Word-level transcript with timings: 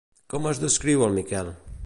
Com 0.33 0.47
es 0.51 0.61
descriu 0.63 1.05
el 1.09 1.15
Miquel? 1.19 1.55